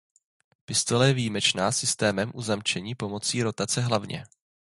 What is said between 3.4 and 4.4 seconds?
rotace hlavně.